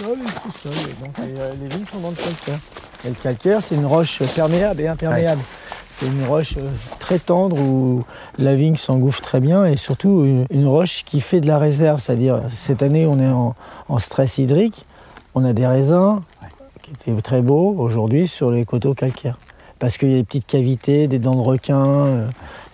et 0.00 0.04
le 0.04 0.26
sous-sol. 0.52 0.72
Donc 1.00 1.18
les, 1.18 1.40
euh, 1.40 1.52
les 1.60 1.68
vignes 1.68 1.86
sont 1.86 1.98
dans 2.00 2.10
le 2.10 2.16
calcaire. 2.16 2.58
Et 3.04 3.08
le 3.08 3.14
calcaire, 3.14 3.62
c'est 3.62 3.74
une 3.74 3.86
roche 3.86 4.22
perméable 4.34 4.80
et 4.80 4.88
imperméable. 4.88 5.40
C'est 5.90 6.06
une 6.06 6.24
roche 6.26 6.54
euh, 6.58 6.70
très 7.00 7.18
tendre 7.18 7.58
où 7.58 8.04
la 8.38 8.54
vigne 8.54 8.76
s'engouffre 8.76 9.20
très 9.20 9.40
bien 9.40 9.64
et 9.64 9.76
surtout 9.76 10.24
une, 10.24 10.46
une 10.50 10.66
roche 10.66 11.04
qui 11.04 11.20
fait 11.20 11.40
de 11.40 11.46
la 11.46 11.58
réserve. 11.58 12.00
C'est-à-dire, 12.00 12.42
cette 12.54 12.82
année, 12.82 13.06
on 13.06 13.18
est 13.18 13.28
en, 13.28 13.54
en 13.88 13.98
stress 13.98 14.38
hydrique. 14.38 14.84
On 15.34 15.44
a 15.44 15.52
des 15.52 15.66
raisins 15.66 16.20
qui 16.82 17.10
étaient 17.10 17.20
très 17.20 17.42
beaux 17.42 17.74
aujourd'hui 17.78 18.28
sur 18.28 18.50
les 18.50 18.64
coteaux 18.64 18.94
calcaires. 18.94 19.38
Parce 19.78 19.98
qu'il 19.98 20.10
y 20.10 20.14
a 20.14 20.16
des 20.16 20.24
petites 20.24 20.46
cavités, 20.46 21.06
des 21.08 21.18
dents 21.18 21.36
de 21.36 21.40
requin, 21.40 21.86
euh, 21.86 22.28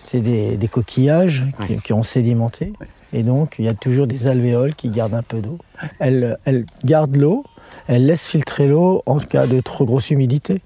c'est 0.05 0.21
des, 0.21 0.57
des 0.57 0.67
coquillages 0.67 1.45
qui, 1.65 1.77
qui 1.77 1.93
ont 1.93 2.03
sédimenté. 2.03 2.73
Et 3.15 3.23
donc, 3.23 3.55
il 3.59 3.65
y 3.65 3.69
a 3.69 3.73
toujours 3.73 4.07
des 4.07 4.27
alvéoles 4.27 4.75
qui 4.75 4.89
gardent 4.89 5.13
un 5.13 5.23
peu 5.23 5.39
d'eau. 5.39 5.57
Elles, 5.99 6.37
elles 6.43 6.65
gardent 6.83 7.15
l'eau, 7.15 7.45
elles 7.87 8.05
laissent 8.05 8.27
filtrer 8.27 8.67
l'eau 8.67 9.03
en 9.05 9.19
cas 9.19 9.47
de 9.47 9.61
trop 9.61 9.85
grosse 9.85 10.11
humidité. 10.11 10.61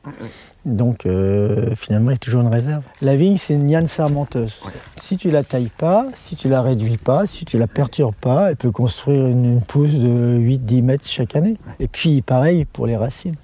Donc, 0.65 1.05
euh, 1.05 1.75
finalement, 1.75 2.09
il 2.09 2.13
y 2.13 2.15
a 2.15 2.17
toujours 2.17 2.41
une 2.41 2.47
réserve. 2.47 2.81
La 3.01 3.15
vigne, 3.15 3.37
c'est 3.37 3.53
une 3.53 3.69
liane 3.69 3.85
sarmenteuse. 3.85 4.61
Si 4.95 5.15
tu 5.15 5.29
la 5.29 5.43
tailles 5.43 5.69
pas, 5.77 6.07
si 6.15 6.35
tu 6.35 6.49
la 6.49 6.63
réduis 6.63 6.97
pas, 6.97 7.27
si 7.27 7.45
tu 7.45 7.59
la 7.59 7.67
perturbes 7.67 8.15
pas, 8.19 8.49
elle 8.49 8.55
peut 8.55 8.71
construire 8.71 9.27
une, 9.27 9.61
pousse 9.61 9.93
de 9.93 10.39
8-10 10.39 10.81
mètres 10.81 11.07
chaque 11.07 11.35
année. 11.35 11.55
Et 11.79 11.87
puis, 11.87 12.23
pareil 12.23 12.65
pour 12.65 12.87
les 12.87 12.97
racines. 12.97 13.35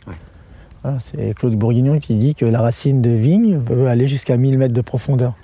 C'est 1.00 1.36
Claude 1.36 1.56
Bourguignon 1.56 2.00
qui 2.00 2.16
dit 2.16 2.34
que 2.34 2.46
la 2.46 2.62
racine 2.62 3.04
de 3.04 3.12
vigne 3.12 3.60
peut 3.60 3.88
aller 3.88 4.08
jusqu'à 4.08 4.36
1000 4.36 4.58
mètres 4.58 4.74
de 4.74 4.82
profondeur. 4.82 5.36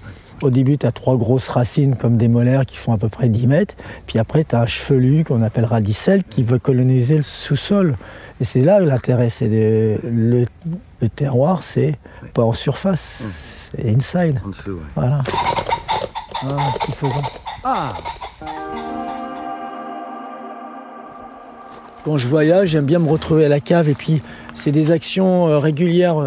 Au 0.42 0.50
début, 0.50 0.78
tu 0.78 0.88
as 0.88 0.92
trois 0.92 1.18
grosses 1.18 1.50
racines 1.50 1.96
comme 1.96 2.18
des 2.18 2.28
molaires 2.28 2.66
qui 2.66 2.78
font 2.78 2.94
à 2.94 2.98
peu 2.98 3.10
près 3.10 3.30
10 3.30 3.48
mètres. 3.48 3.76
Puis 4.08 4.18
après, 4.18 4.44
tu 4.44 4.56
as 4.56 4.62
un 4.62 4.66
chevelu 4.66 5.24
qu'on 5.24 5.44
appelle 5.44 5.66
radicelle 5.66 6.24
qui 6.24 6.42
veut 6.42 6.58
coloniser 6.58 7.18
le 7.18 7.22
sous-sol. 7.22 7.96
Et 8.40 8.46
c'est 8.46 8.62
là 8.62 8.80
l'intérêt. 8.80 9.30
C'est 9.30 9.48
le, 9.48 10.46
le 11.02 11.10
terroir, 11.10 11.64
c'est 11.64 11.98
pas 12.34 12.44
en 12.44 12.54
surface, 12.54 13.24
c'est 13.74 13.90
inside. 13.90 14.40
En 14.46 14.50
dessous, 14.50 14.72
ouais. 14.72 14.78
Voilà. 14.96 15.22
Ah, 16.44 16.58
petit. 16.80 17.12
Ah 17.64 17.94
Quand 22.04 22.18
je 22.18 22.28
voyage, 22.28 22.70
j'aime 22.70 22.86
bien 22.86 22.98
me 22.98 23.10
retrouver 23.10 23.46
à 23.46 23.50
la 23.50 23.60
cave 23.60 23.90
et 23.90 23.94
puis 23.94 24.22
c'est 24.56 24.72
des 24.72 24.92
actions 24.92 25.48
euh, 25.48 25.60
régulières. 25.60 26.18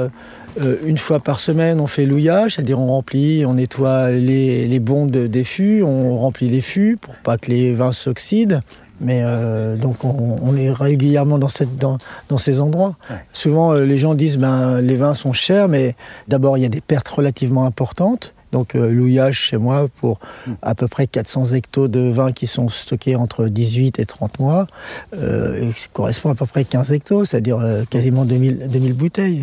Euh, 0.61 0.77
une 0.85 0.99
fois 0.99 1.21
par 1.21 1.41
semaine, 1.41 1.81
on 1.81 1.87
fait 1.87 2.07
louillage, 2.07 2.55
c'est-à-dire 2.55 2.81
on 2.81 2.87
remplit, 2.87 3.45
on 3.47 3.55
nettoie 3.55 4.11
les, 4.11 4.67
les 4.67 4.81
bondes 4.81 5.11
des 5.11 5.45
fûts, 5.45 5.83
on 5.83 6.17
remplit 6.17 6.49
les 6.49 6.61
fûts 6.61 6.97
pour 7.01 7.17
pas 7.17 7.39
que 7.39 7.51
les 7.51 7.73
vins 7.73 7.93
s'oxydent. 7.93 8.61
Mais 9.01 9.23
euh, 9.25 9.77
donc 9.77 10.05
on, 10.05 10.37
on 10.41 10.57
est 10.57 10.71
régulièrement 10.71 11.39
dans, 11.39 11.49
cette, 11.49 11.77
dans, 11.77 11.99
dans 12.29 12.39
ces 12.39 12.61
endroits. 12.61 12.97
Ouais. 13.11 13.17
Souvent 13.33 13.73
euh, 13.73 13.85
les 13.85 13.97
gens 13.97 14.15
disent 14.15 14.39
ben 14.39 14.81
les 14.81 14.97
vins 14.97 15.15
sont 15.15 15.33
chers, 15.33 15.69
mais 15.69 15.97
d'abord 16.29 16.57
il 16.57 16.63
y 16.63 16.67
a 16.67 16.69
des 16.69 16.81
pertes 16.81 17.09
relativement 17.09 17.67
importantes. 17.67 18.34
Donc 18.55 18.77
euh, 18.77 18.89
louillage 18.89 19.37
chez 19.37 19.57
moi 19.57 19.89
pour 20.01 20.21
à 20.63 20.77
peu 20.77 20.87
près 20.87 21.09
400 21.09 21.55
hectos 21.55 21.89
de 21.89 22.01
vins 22.09 22.31
qui 22.31 22.47
sont 22.47 22.69
stockés 22.69 23.17
entre 23.17 23.49
18 23.49 23.99
et 23.99 24.07
30 24.07 24.39
mois. 24.39 24.69
Euh, 25.13 25.71
et 25.71 25.75
correspond 25.93 26.31
à 26.31 26.37
peu 26.37 26.47
près 26.47 26.65
15 26.65 26.93
hectos, 26.93 27.25
c'est-à-dire 27.25 27.59
euh, 27.59 27.83
quasiment 27.91 28.25
2000, 28.25 28.69
2000 28.69 28.93
bouteilles. 28.95 29.43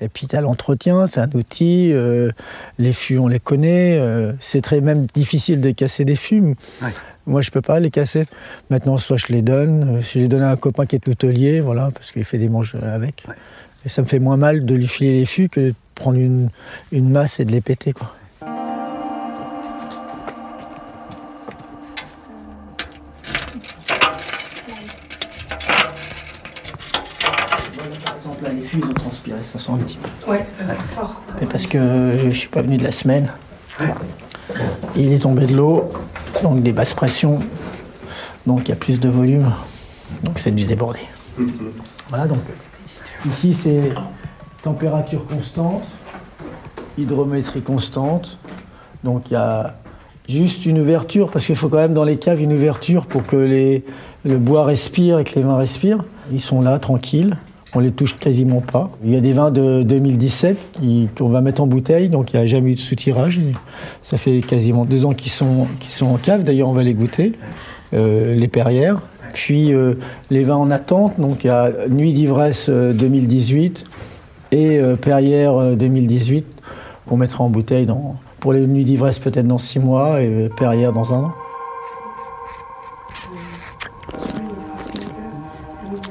Et 0.00 0.08
puis 0.08 0.26
tu 0.26 0.36
as 0.36 0.40
l'entretien, 0.40 1.06
c'est 1.06 1.20
un 1.20 1.30
outil, 1.34 1.92
euh, 1.92 2.30
les 2.78 2.94
fûts 2.94 3.18
on 3.18 3.28
les 3.28 3.40
connaît, 3.40 3.98
euh, 3.98 4.32
c'est 4.40 4.62
très 4.62 4.80
même 4.80 5.06
difficile 5.14 5.60
de 5.60 5.70
casser 5.70 6.06
des. 6.06 6.16
Ouais. 6.30 6.48
Moi 7.26 7.42
je 7.42 7.50
peux 7.50 7.60
pas 7.60 7.78
les 7.78 7.90
casser. 7.90 8.24
Maintenant 8.70 8.96
soit 8.96 9.18
je 9.18 9.28
les 9.28 9.42
donne, 9.42 9.98
euh, 9.98 10.00
je 10.00 10.18
les 10.18 10.28
donne 10.28 10.42
à 10.42 10.50
un 10.50 10.56
copain 10.56 10.86
qui 10.86 10.96
est 10.96 11.06
l'hôtelier, 11.06 11.60
voilà, 11.60 11.90
parce 11.92 12.10
qu'il 12.10 12.24
fait 12.24 12.38
des 12.38 12.48
manches 12.48 12.74
avec. 12.74 13.24
Ouais. 13.28 13.34
Et 13.84 13.90
ça 13.90 14.00
me 14.00 14.06
fait 14.06 14.18
moins 14.18 14.38
mal 14.38 14.64
de 14.64 14.74
lui 14.74 14.88
filer 14.88 15.12
les 15.12 15.26
fûts 15.26 15.50
que 15.50 15.60
de 15.60 15.74
prendre 15.94 16.18
une, 16.18 16.48
une 16.90 17.10
masse 17.10 17.38
et 17.38 17.44
de 17.44 17.52
les 17.52 17.60
péter 17.60 17.92
quoi. 17.92 18.14
Exemple, 28.26 28.44
là, 28.44 28.50
les 28.52 28.62
fûts, 28.62 28.78
ils 28.78 28.84
ont 28.84 28.94
transpiré, 28.94 29.38
ça 29.42 29.58
sent 29.58 29.72
un 29.72 29.78
petit 29.78 29.98
peu. 29.98 30.30
Ouais, 30.30 30.46
ça 30.56 30.64
sent 30.64 30.80
fort. 30.94 31.22
Mais 31.40 31.46
parce 31.46 31.66
que 31.66 32.18
je 32.24 32.36
suis 32.36 32.48
pas 32.48 32.62
venu 32.62 32.76
de 32.76 32.84
la 32.84 32.90
semaine. 32.90 33.28
Il 34.96 35.12
est 35.12 35.18
tombé 35.18 35.46
de 35.46 35.54
l'eau, 35.54 35.90
donc 36.42 36.62
des 36.62 36.72
basses 36.72 36.94
pressions, 36.94 37.40
donc 38.46 38.62
il 38.64 38.68
y 38.70 38.72
a 38.72 38.76
plus 38.76 39.00
de 39.00 39.08
volume, 39.08 39.52
donc 40.22 40.38
c'est 40.38 40.50
dû 40.50 40.64
déborder. 40.64 41.00
Voilà, 42.08 42.26
donc 42.26 42.38
ici 43.28 43.52
c'est 43.52 43.92
température 44.62 45.26
constante, 45.26 45.82
hydrométrie 46.96 47.60
constante, 47.60 48.38
donc 49.04 49.30
il 49.30 49.34
y 49.34 49.36
a 49.36 49.74
juste 50.28 50.64
une 50.64 50.80
ouverture, 50.80 51.30
parce 51.30 51.44
qu'il 51.44 51.56
faut 51.56 51.68
quand 51.68 51.76
même 51.76 51.94
dans 51.94 52.04
les 52.04 52.18
caves 52.18 52.40
une 52.40 52.52
ouverture 52.52 53.06
pour 53.06 53.26
que 53.26 53.36
les, 53.36 53.84
le 54.24 54.38
bois 54.38 54.64
respire 54.64 55.18
et 55.18 55.24
que 55.24 55.34
les 55.34 55.42
vins 55.42 55.56
respirent. 55.56 56.04
Ils 56.32 56.40
sont 56.40 56.62
là, 56.62 56.78
tranquilles. 56.78 57.36
On 57.76 57.80
les 57.80 57.90
touche 57.90 58.18
quasiment 58.18 58.62
pas. 58.62 58.90
Il 59.04 59.12
y 59.12 59.16
a 59.16 59.20
des 59.20 59.34
vins 59.34 59.50
de 59.50 59.82
2017 59.82 60.56
qui- 60.72 61.10
qu'on 61.16 61.28
va 61.28 61.42
mettre 61.42 61.62
en 61.62 61.66
bouteille, 61.66 62.08
donc 62.08 62.32
il 62.32 62.36
n'y 62.38 62.42
a 62.42 62.46
jamais 62.46 62.70
eu 62.70 62.74
de 62.74 62.80
soutirage. 62.80 63.38
Ça 64.00 64.16
fait 64.16 64.40
quasiment 64.40 64.86
deux 64.86 65.04
ans 65.04 65.12
qu'ils 65.12 65.30
sont, 65.30 65.66
en 66.00 66.14
cave. 66.16 66.42
D'ailleurs, 66.42 66.68
on 66.70 66.72
va 66.72 66.82
les 66.82 66.94
goûter, 66.94 67.32
euh, 67.92 68.34
les 68.34 68.48
Perrières. 68.48 69.02
Puis 69.34 69.74
euh, 69.74 69.92
les 70.30 70.42
vins 70.42 70.56
en 70.56 70.70
attente, 70.70 71.20
donc 71.20 71.44
il 71.44 71.48
y 71.48 71.50
a 71.50 71.70
Nuit 71.90 72.14
d'ivresse 72.14 72.68
euh, 72.70 72.94
2018 72.94 73.84
et 74.52 74.78
euh, 74.78 74.96
Perrière 74.96 75.58
euh, 75.58 75.74
2018 75.74 76.46
qu'on 77.06 77.18
mettra 77.18 77.44
en 77.44 77.50
bouteille 77.50 77.84
dans, 77.84 78.16
pour 78.40 78.54
les 78.54 78.66
Nuits 78.66 78.84
d'ivresse 78.84 79.18
peut-être 79.18 79.46
dans 79.46 79.58
six 79.58 79.80
mois 79.80 80.22
et 80.22 80.48
Perrière 80.56 80.92
dans 80.92 81.12
un 81.12 81.24
an. 81.24 81.32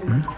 Merci. 0.08 0.35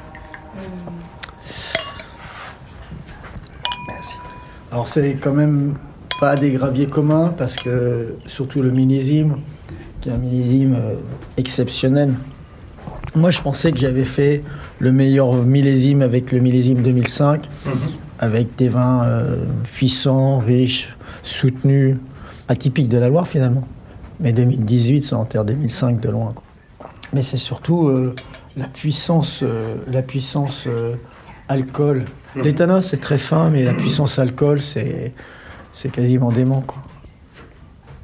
Alors 4.78 4.88
c'est 4.88 5.18
quand 5.20 5.34
même 5.34 5.74
pas 6.20 6.36
des 6.36 6.52
graviers 6.52 6.86
communs 6.86 7.34
parce 7.36 7.56
que 7.56 8.14
surtout 8.28 8.62
le 8.62 8.70
millésime, 8.70 9.38
qui 10.02 10.10
est 10.10 10.12
un 10.12 10.20
millésime 10.20 10.76
euh, 10.76 10.98
exceptionnel. 11.36 12.14
Moi 13.16 13.32
je 13.32 13.42
pensais 13.42 13.72
que 13.72 13.80
j'avais 13.80 14.04
fait 14.04 14.44
le 14.78 14.92
meilleur 14.92 15.34
millésime 15.34 16.04
avec 16.04 16.32
le 16.32 16.42
millésime 16.42 16.84
2005, 16.84 17.50
avec 18.20 18.56
des 18.56 18.68
vins 18.68 19.04
euh, 19.04 19.46
puissants, 19.64 20.38
riches, 20.38 20.96
soutenus, 21.24 21.98
atypiques 22.48 22.88
de 22.88 23.00
la 23.00 23.10
Loire 23.10 23.28
finalement. 23.28 23.68
Mais 24.20 24.32
2018 24.32 25.06
ça 25.06 25.18
enterre 25.18 25.44
2005 25.44 26.00
de 26.00 26.10
loin. 26.10 26.34
quoi. 26.36 26.44
Mais 27.14 27.24
c'est 27.24 27.38
surtout 27.38 27.88
euh, 27.88 28.14
la 28.56 28.68
puissance, 28.68 29.44
la 29.92 30.04
puissance 30.04 30.68
alcool. 31.50 32.06
L'éthanol 32.36 32.82
c'est 32.82 33.02
très 33.02 33.18
fin, 33.18 33.50
mais 33.50 33.64
la 33.64 33.74
puissance 33.74 34.20
alcool 34.20 34.62
c'est 34.62 35.14
quasiment 35.92 36.32
dément 36.32 36.64
quoi. 36.66 36.84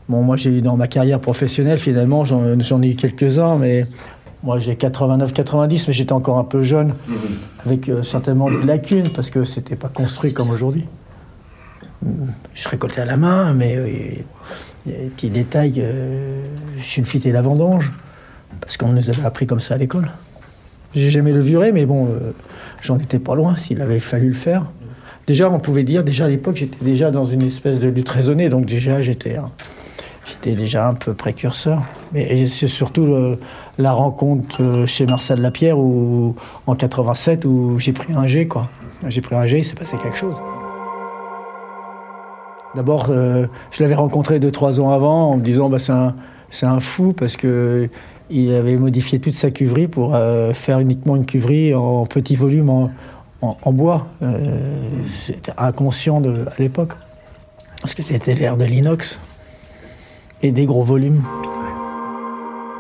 Moi 0.09 0.36
j'ai 0.38 0.52
eu 0.52 0.62
dans 0.62 0.78
ma 0.78 0.88
carrière 0.88 1.20
professionnelle 1.20 1.78
finalement 1.78 2.26
j'en 2.26 2.82
ai 2.82 2.92
eu 2.92 2.96
quelques-uns, 2.96 3.58
mais 3.58 3.84
moi 4.44 4.59
j'ai 4.59 4.76
89-90, 4.76 5.86
mais 5.88 5.94
j'étais 5.94 6.12
encore 6.12 6.38
un 6.38 6.44
peu 6.44 6.64
jeune, 6.64 6.94
avec 7.66 7.90
euh, 7.90 8.03
certainement 8.03 8.50
des 8.50 8.64
lacunes 8.64 9.09
parce 9.09 9.30
que 9.30 9.44
c'était 9.44 9.76
pas 9.76 9.88
construit 9.88 10.34
comme 10.34 10.50
aujourd'hui. 10.50 10.86
Je 12.53 12.68
récoltais 12.68 13.02
à 13.02 13.06
la 13.06 13.16
main, 13.16 13.53
mais 13.53 13.78
euh, 13.78 13.90
y 14.86 14.94
a 14.94 14.98
des 14.98 15.06
petits 15.06 15.30
détails. 15.30 15.76
Euh, 15.78 16.41
sulfite 16.82 17.26
et 17.26 17.32
la 17.32 17.41
vendange, 17.41 17.94
parce 18.62 18.78
qu'on 18.78 18.90
nous 18.90 19.09
avait 19.09 19.26
appris 19.26 19.47
comme 19.47 19.62
ça 19.62 19.76
à 19.76 19.78
l'école. 19.78 20.09
J'ai 20.95 21.09
jamais 21.09 21.31
levuré, 21.31 21.72
mais 21.72 21.85
bon, 21.85 22.05
euh, 22.07 22.31
j'en 22.81 22.97
étais 22.99 23.19
pas 23.19 23.35
loin 23.35 23.55
s'il 23.57 23.81
avait 23.81 23.99
fallu 23.99 24.28
le 24.28 24.34
faire. 24.34 24.66
Déjà, 25.28 25.49
on 25.49 25.59
pouvait 25.59 25.84
dire, 25.84 26.03
déjà 26.03 26.25
à 26.25 26.28
l'époque, 26.28 26.55
j'étais 26.57 26.84
déjà 26.84 27.09
dans 27.09 27.25
une 27.25 27.41
espèce 27.43 27.79
de 27.79 27.87
lutte 27.87 28.09
raisonnée, 28.09 28.49
donc 28.49 28.66
déjà 28.66 29.01
j'étais 29.01 29.37
déjà 30.43 30.87
un 30.87 30.93
peu 30.93 31.13
précurseur. 31.13 31.81
Mais 32.13 32.45
c'est 32.47 32.67
surtout 32.67 33.05
le- 33.05 33.40
la 33.78 33.91
rencontre 33.93 34.61
euh, 34.61 34.85
chez 34.85 35.05
Marcel 35.05 35.41
Lapierre 35.41 35.79
où, 35.79 36.35
en 36.67 36.75
87 36.75 37.45
où 37.45 37.79
j'ai 37.79 37.93
pris 37.93 38.13
un 38.13 38.28
G, 38.28 38.47
quoi. 38.47 38.69
J'ai 39.07 39.22
pris 39.22 39.35
un 39.35 39.45
G, 39.45 39.59
il 39.59 39.63
s'est 39.63 39.75
passé 39.75 39.97
quelque 40.01 40.17
chose. 40.17 40.40
D'abord, 42.75 43.07
euh, 43.09 43.47
je 43.72 43.84
l'avais 43.84 43.95
rencontré 43.95 44.40
deux, 44.40 44.51
trois 44.51 44.81
ans 44.81 44.90
avant 44.91 45.31
en 45.31 45.37
me 45.37 45.41
disant 45.43 45.69
bah, 45.69 45.79
c'est 45.79 45.91
un, 45.91 46.16
c'est 46.53 46.67
un 46.67 46.79
fou 46.79 47.14
parce 47.14 47.35
que 47.35 47.90
il 48.29 48.53
avait 48.53 48.78
modifié 48.78 49.20
toute 49.20 49.34
sa 49.34 49.50
cuverie 49.50 49.88
pour 49.88 50.14
euh, 50.14 50.53
faire 50.53 50.79
uniquement 50.79 51.16
une 51.16 51.26
cuverie 51.26 51.73
en 51.73 52.05
petit 52.05 52.35
volume 52.35 52.70
en, 52.70 53.73
bois. 53.73 54.08
Euh, 54.22 54.82
c'était 55.05 55.52
inconscient 55.58 56.22
à 56.23 56.61
l'époque. 56.61 56.94
Parce 57.82 57.96
que 57.96 58.03
c'était 58.03 58.35
l'ère 58.35 58.55
de 58.55 58.66
l'inox 58.66 59.20
et 60.41 60.52
des 60.52 60.66
gros 60.66 60.84
volumes. 60.84 61.23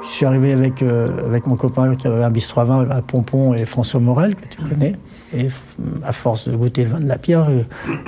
Je 0.01 0.07
suis 0.07 0.25
arrivé 0.25 0.53
avec, 0.53 0.81
euh, 0.81 1.25
avec 1.25 1.47
mon 1.47 1.55
copain 1.55 1.95
qui 1.95 2.07
avait 2.07 2.23
un 2.23 2.29
bistrot 2.29 2.61
à 2.61 2.65
vin 2.65 2.89
à 2.89 3.01
Pompon 3.01 3.53
et 3.53 3.65
François 3.65 3.99
Morel, 3.99 4.35
que 4.35 4.45
tu 4.45 4.61
connais. 4.61 4.95
Et 5.35 5.47
à 6.03 6.13
force 6.13 6.47
de 6.47 6.55
goûter 6.55 6.83
le 6.83 6.91
vin 6.91 6.99
de 6.99 7.07
la 7.07 7.17
pierre, 7.17 7.47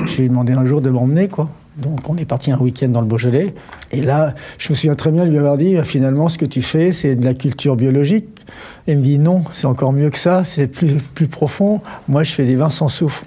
je 0.05 0.17
lui 0.17 0.25
ai 0.25 0.29
demandé 0.29 0.53
un 0.53 0.65
jour 0.65 0.81
de 0.81 0.91
m'emmener, 0.91 1.27
quoi. 1.27 1.49
Donc 1.77 2.09
on 2.09 2.17
est 2.17 2.25
parti 2.25 2.51
un 2.51 2.57
week-end 2.57 2.89
dans 2.89 3.01
le 3.01 3.07
Beaujolais. 3.07 3.53
Et 3.91 4.01
là, 4.01 4.33
je 4.57 4.69
me 4.69 4.75
souviens 4.75 4.95
très 4.95 5.11
bien 5.11 5.25
de 5.25 5.29
lui 5.29 5.37
avoir 5.37 5.57
dit, 5.57 5.77
finalement, 5.83 6.29
ce 6.29 6.37
que 6.37 6.45
tu 6.45 6.61
fais, 6.61 6.91
c'est 6.93 7.15
de 7.15 7.25
la 7.25 7.33
culture 7.33 7.75
biologique. 7.75 8.45
Et 8.87 8.93
il 8.93 8.97
me 8.99 9.03
dit, 9.03 9.17
non, 9.17 9.43
c'est 9.51 9.67
encore 9.67 9.91
mieux 9.91 10.09
que 10.09 10.17
ça, 10.17 10.45
c'est 10.45 10.67
plus, 10.67 10.95
plus 11.13 11.27
profond. 11.27 11.81
Moi, 12.07 12.23
je 12.23 12.31
fais 12.31 12.45
des 12.45 12.55
vins 12.55 12.69
sans 12.69 12.87
souffle. 12.87 13.25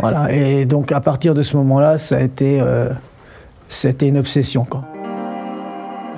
Voilà. 0.00 0.32
Et 0.32 0.64
donc 0.64 0.92
à 0.92 1.00
partir 1.00 1.34
de 1.34 1.42
ce 1.42 1.56
moment-là, 1.56 1.98
ça 1.98 2.16
a 2.16 2.20
été, 2.20 2.60
euh, 2.60 2.90
c'était 3.68 4.08
une 4.08 4.18
obsession. 4.18 4.64
Quoi. 4.64 4.84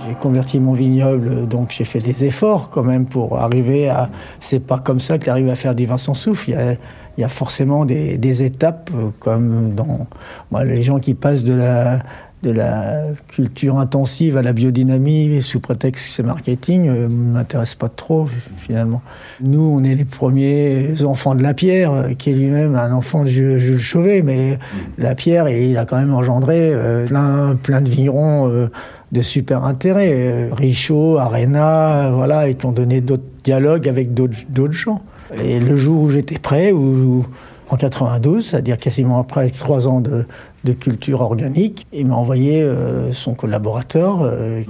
J'ai 0.04 0.14
converti 0.14 0.58
mon 0.58 0.72
vignoble, 0.72 1.46
donc 1.46 1.70
j'ai 1.70 1.84
fait 1.84 2.00
des 2.00 2.24
efforts 2.24 2.70
quand 2.70 2.82
même 2.82 3.06
pour 3.06 3.38
arriver 3.38 3.88
à. 3.88 4.10
C'est 4.40 4.60
pas 4.60 4.78
comme 4.78 4.98
ça 4.98 5.18
qu'il 5.18 5.30
arrive 5.30 5.48
à 5.48 5.54
faire 5.54 5.74
du 5.74 5.86
vin 5.86 5.96
sans 5.96 6.14
souffle. 6.14 6.50
Il 6.50 7.20
y 7.20 7.24
a, 7.24 7.28
forcément 7.28 7.84
des, 7.84 8.42
étapes, 8.42 8.90
euh, 8.94 9.10
comme 9.20 9.74
dans 9.74 10.06
moi, 10.50 10.64
les 10.64 10.82
gens 10.82 10.98
qui 10.98 11.14
passent 11.14 11.44
de 11.44 11.52
la, 11.54 12.00
de 12.42 12.50
la 12.50 13.04
culture 13.28 13.78
intensive 13.78 14.36
à 14.36 14.42
la 14.42 14.52
biodynamie 14.52 15.40
sous 15.40 15.60
prétexte 15.60 16.06
que 16.06 16.10
c'est 16.10 16.22
marketing 16.22 16.88
euh, 16.88 17.08
m'intéresse 17.08 17.74
pas 17.74 17.88
trop 17.88 18.26
finalement. 18.56 19.02
Nous, 19.40 19.60
on 19.60 19.84
est 19.84 19.94
les 19.94 20.04
premiers 20.04 21.02
enfants 21.04 21.34
de 21.34 21.42
la 21.42 21.54
pierre, 21.54 21.92
euh, 21.92 22.08
qui 22.14 22.30
est 22.30 22.34
lui-même 22.34 22.74
un 22.74 22.92
enfant 22.92 23.22
de 23.22 23.28
Jules 23.28 23.78
Chauvet, 23.78 24.22
mais 24.22 24.58
la 24.98 25.14
pierre, 25.14 25.48
il 25.48 25.76
a 25.76 25.84
quand 25.84 25.98
même 25.98 26.14
engendré 26.14 26.72
plein, 27.06 27.56
plein 27.62 27.80
de 27.80 27.88
vignerons 27.88 28.68
de 29.12 29.22
super 29.22 29.64
intérêt. 29.64 30.48
Richaud, 30.52 31.18
Arena, 31.18 32.10
voilà, 32.12 32.48
et 32.48 32.54
qui 32.54 32.66
ont 32.66 32.72
donné 32.72 33.00
d'autres 33.00 33.22
dialogues 33.44 33.88
avec 33.88 34.14
d'autres 34.14 34.72
gens. 34.72 35.02
Et 35.42 35.60
le 35.60 35.76
jour 35.76 36.02
où 36.02 36.08
j'étais 36.10 36.38
prêt, 36.38 36.72
ou 36.72 37.24
en 37.72 37.76
92, 37.76 38.48
c'est-à-dire 38.48 38.76
quasiment 38.76 39.18
après 39.18 39.48
trois 39.48 39.88
ans 39.88 40.00
de, 40.00 40.26
culture 40.74 41.22
organique, 41.22 41.86
il 41.92 42.06
m'a 42.06 42.14
envoyé 42.14 42.60
euh, 42.60 43.12
son 43.12 43.32
collaborateur 43.32 44.20
euh, 44.22 44.62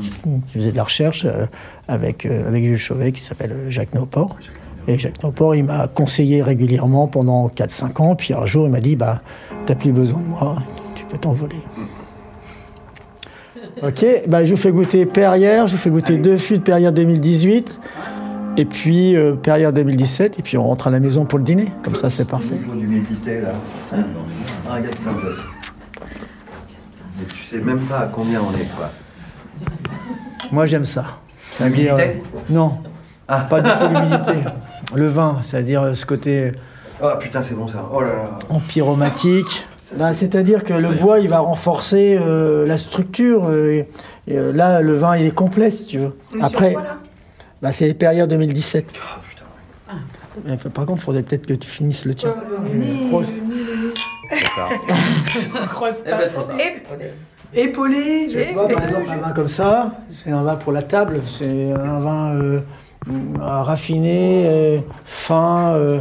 qui, 0.46 0.54
faisait 0.54 0.70
de 0.70 0.76
la 0.76 0.84
recherche 0.84 1.24
euh, 1.24 1.46
avec, 1.88 2.26
avec 2.26 2.64
Jules 2.64 2.76
Chauvet, 2.76 3.10
qui 3.10 3.20
s'appelle 3.20 3.52
Jacques 3.68 3.94
Noport. 3.94 4.36
Et 4.86 5.00
Jacques 5.00 5.20
Noport, 5.24 5.56
il 5.56 5.64
m'a 5.64 5.88
conseillé 5.88 6.42
régulièrement 6.42 7.08
pendant 7.08 7.48
4-5 7.48 8.02
ans. 8.02 8.14
Puis 8.14 8.34
un 8.34 8.46
jour, 8.46 8.66
il 8.66 8.70
m'a 8.70 8.80
dit 8.80 8.94
bah, 8.94 9.20
T'as 9.66 9.74
plus 9.74 9.92
besoin 9.92 10.20
de 10.20 10.26
moi, 10.26 10.58
tu 10.94 11.04
peux 11.04 11.18
t'envoler. 11.18 11.56
Ok, 13.82 14.06
bah, 14.28 14.44
je 14.44 14.52
vous 14.52 14.60
fais 14.60 14.70
goûter 14.70 15.06
Perrière, 15.06 15.66
je 15.66 15.72
vous 15.72 15.82
fais 15.82 15.90
goûter 15.90 16.18
deux 16.18 16.36
fûts 16.36 16.58
de 16.58 16.62
Perrière 16.62 16.92
2018. 16.92 17.78
Et 18.56 18.66
puis, 18.66 19.16
euh, 19.16 19.34
période 19.34 19.74
2017, 19.74 20.38
et 20.38 20.42
puis 20.42 20.58
on 20.58 20.64
rentre 20.64 20.88
à 20.88 20.90
la 20.90 21.00
maison 21.00 21.24
pour 21.24 21.38
le 21.38 21.44
dîner. 21.44 21.72
Comme 21.82 21.96
ça, 21.96 22.10
c'est 22.10 22.26
parfait. 22.26 22.54
Il 22.60 22.68
faut 22.68 22.74
du 22.76 22.86
méditer, 22.86 23.40
là. 23.40 23.52
Ah, 23.92 24.74
regarde 24.76 24.98
ça, 24.98 25.10
Mais 27.18 27.24
tu 27.24 27.42
sais 27.44 27.58
même 27.58 27.80
pas 27.80 28.00
à 28.00 28.08
combien 28.08 28.40
on 28.42 28.52
est, 28.54 28.68
quoi. 28.76 28.90
Moi, 30.50 30.66
j'aime 30.66 30.84
ça. 30.84 31.20
C'est-à-dire. 31.50 31.96
Euh, 31.96 32.06
non. 32.50 32.78
Ah. 33.26 33.46
Pas 33.48 33.62
du 33.62 33.70
tout 33.70 33.88
l'humidité. 33.88 34.32
Le 34.94 35.06
vin, 35.06 35.38
c'est-à-dire 35.42 35.82
euh, 35.82 35.94
ce 35.94 36.04
côté. 36.04 36.52
Oh 37.02 37.08
putain, 37.18 37.42
c'est 37.42 37.54
bon 37.54 37.66
ça. 37.66 37.88
Oh 37.90 38.02
là 38.02 38.08
là. 38.08 38.38
Empyromatique. 38.50 39.66
Bah, 39.96 40.12
c'est-à-dire 40.12 40.62
que 40.62 40.74
le 40.74 40.90
bois, 40.90 41.20
il 41.20 41.28
va 41.28 41.38
renforcer 41.40 42.18
la 42.66 42.78
structure. 42.78 43.50
là, 44.26 44.80
le 44.82 44.94
vin, 44.94 45.16
il 45.16 45.26
est 45.26 45.34
complet, 45.34 45.70
si 45.70 45.86
tu 45.86 45.98
veux. 45.98 46.16
Après. 46.40 46.76
Bah, 47.62 47.70
c'est 47.70 47.86
les 47.86 47.94
périodes 47.94 48.28
2017. 48.28 48.86
Ah, 49.00 49.20
putain. 49.28 50.70
Par 50.70 50.84
contre, 50.84 51.00
il 51.00 51.04
faudrait 51.04 51.22
peut-être 51.22 51.46
que 51.46 51.54
tu 51.54 51.68
finisses 51.68 52.04
le 52.04 52.14
tien. 52.14 52.34
Oh, 53.12 53.22
Croise 55.68 56.00
pas. 56.04 56.18
Épaulé. 57.54 58.30
Je 58.30 58.52
vois, 58.52 58.66
par 58.66 58.84
exemple, 58.84 59.10
un 59.10 59.16
vin 59.18 59.30
comme 59.30 59.46
ça, 59.46 59.92
c'est 60.10 60.30
un 60.30 60.42
vin 60.42 60.56
pour 60.56 60.72
la 60.72 60.82
table. 60.82 61.20
C'est 61.24 61.70
un 61.70 62.00
vin 62.00 62.34
euh, 62.34 62.60
raffiné, 63.38 64.44
euh, 64.46 64.78
fin, 65.04 65.74
euh, 65.76 66.00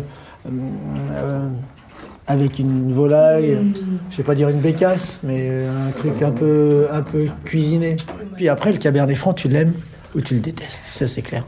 avec 2.26 2.58
une 2.58 2.92
volaille. 2.92 3.52
Mm. 3.52 3.74
Je 4.10 4.18
vais 4.18 4.24
pas 4.24 4.34
dire 4.34 4.50
une 4.50 4.62
bécasse, 4.62 5.20
mais 5.22 5.66
un 5.66 5.92
truc 5.92 6.24
un 6.24 6.32
peu, 6.32 6.88
un 6.92 7.02
peu 7.02 7.28
cuisiné. 7.46 7.98
Puis 8.36 8.50
après, 8.50 8.72
le 8.72 8.80
cabernet 8.80 9.16
franc, 9.16 9.34
tu 9.34 9.48
l'aimes 9.48 9.74
ou 10.16 10.22
tu 10.22 10.36
le 10.36 10.40
détestes. 10.40 10.82
Ça, 10.86 11.08
c'est 11.08 11.22
clair. 11.22 11.46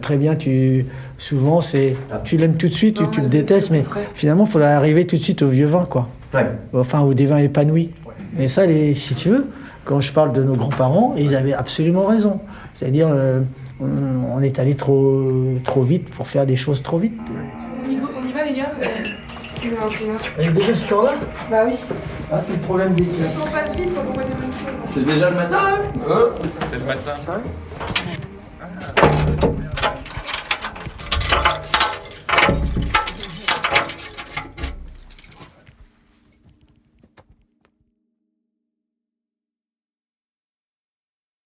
très 0.00 0.16
bien, 0.16 0.36
tu, 0.36 0.86
souvent, 1.16 1.60
c'est, 1.60 1.96
tu 2.24 2.36
l'aimes 2.36 2.56
tout 2.56 2.68
de 2.68 2.72
suite, 2.72 2.96
tu, 2.96 3.08
tu 3.08 3.20
le 3.20 3.28
détestes, 3.28 3.70
mais 3.70 3.84
finalement, 4.14 4.44
il 4.44 4.50
faudrait 4.50 4.72
arriver 4.72 5.06
tout 5.06 5.16
de 5.16 5.22
suite 5.22 5.42
au 5.42 5.48
vieux 5.48 5.66
vin, 5.66 5.84
quoi. 5.84 6.08
Enfin, 6.72 7.02
ou 7.02 7.14
des 7.14 7.26
vins 7.26 7.38
épanouis. 7.38 7.90
Mais 8.36 8.48
ça, 8.48 8.66
les, 8.66 8.94
si 8.94 9.14
tu 9.14 9.30
veux, 9.30 9.46
quand 9.84 10.00
je 10.00 10.12
parle 10.12 10.32
de 10.32 10.42
nos 10.42 10.54
grands-parents, 10.54 11.14
ils 11.16 11.34
avaient 11.34 11.54
absolument 11.54 12.06
raison. 12.06 12.40
C'est-à-dire, 12.74 13.08
euh, 13.10 13.40
on, 13.80 14.42
est 14.42 14.58
allé 14.58 14.74
trop, 14.74 15.32
trop 15.64 15.82
vite 15.82 16.10
pour 16.10 16.26
faire 16.26 16.46
des 16.46 16.56
choses 16.56 16.82
trop 16.82 16.98
vite. 16.98 17.18
On 17.86 17.90
y 17.90 18.32
va, 18.32 18.44
les 18.44 18.54
gars 18.54 18.72
a 19.66 20.50
déjà 20.52 20.76
ce 20.76 20.88
temps-là 20.88 21.14
Bah 21.50 21.64
oui. 21.66 21.74
Ah, 22.30 22.40
c'est 22.40 22.52
le 22.52 22.58
problème 22.58 22.94
des 22.94 23.02
On 23.02 23.50
passe 23.50 23.74
vite 23.76 23.88
quand 23.94 24.02
on 24.08 24.12
voit 24.12 24.22
des 24.22 24.34
bonnes 24.34 24.52
choses. 24.52 24.94
C'est 24.94 25.06
déjà 25.06 25.30
le 25.30 25.36
matin 25.36 25.58
hein 26.08 26.28
C'est 26.78 26.84
le 26.84 26.86
matin. 26.86 27.42